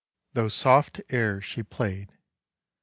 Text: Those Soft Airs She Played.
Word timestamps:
Those 0.33 0.55
Soft 0.55 0.99
Airs 1.11 1.45
She 1.45 1.61
Played. 1.61 2.13